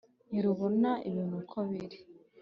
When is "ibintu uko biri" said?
1.09-1.97